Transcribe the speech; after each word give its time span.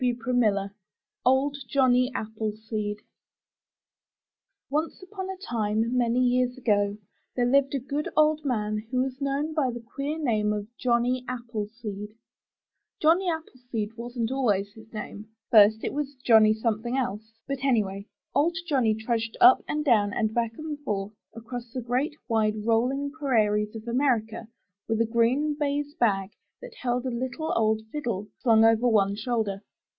351 0.01 0.39
MY 0.39 0.57
BOOK 0.59 0.71
HOUSE 0.71 0.75
OLD 1.27 1.57
JOHNNY 1.69 2.11
APPLESEED 2.15 2.97
Once 4.71 5.03
upon 5.03 5.29
a 5.29 5.37
time 5.37 5.95
many 5.95 6.19
years 6.19 6.57
ago, 6.57 6.97
there 7.35 7.45
lived 7.45 7.75
a 7.75 7.79
good 7.79 8.09
old 8.17 8.43
man 8.43 8.79
who 8.89 8.97
was 9.03 9.21
known 9.21 9.53
by 9.53 9.69
the 9.69 9.79
queer 9.79 10.17
name 10.17 10.51
of 10.53 10.65
''Johnny 10.75 11.23
Appleseed/' 11.29 12.15
Johnny 12.99 13.29
Appleseed 13.29 13.93
wasn't 13.95 14.31
always 14.31 14.73
his 14.73 14.91
name; 14.91 15.27
first 15.51 15.83
it 15.83 15.93
was 15.93 16.15
Johnny 16.25 16.55
Some 16.55 16.81
Thing 16.81 16.97
Else; 16.97 17.33
but, 17.47 17.63
anyway, 17.63 18.07
old 18.33 18.57
Johnny 18.65 18.95
trudged 18.95 19.37
up 19.39 19.63
and 19.67 19.85
down 19.85 20.13
and 20.13 20.33
back 20.33 20.57
and 20.57 20.79
forth 20.79 21.13
across 21.35 21.71
the 21.73 21.81
great, 21.81 22.15
wide, 22.27 22.65
rolling 22.65 23.11
prairies 23.11 23.75
of 23.75 23.87
America, 23.87 24.47
with 24.87 24.99
a 24.99 25.05
green 25.05 25.53
baize 25.55 25.93
bag 25.93 26.31
that 26.59 26.73
held 26.81 27.05
a 27.05 27.09
little 27.11 27.53
old 27.55 27.81
fiddle, 27.91 28.27
slung 28.39 28.65
over 28.65 28.87
one 28.87 29.15
shoulder. 29.15 29.61